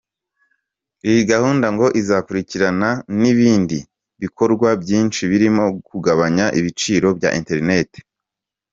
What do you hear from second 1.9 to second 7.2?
izakurikirana n’ibindi bikorwa byinshi birimo kugabanya ibiciro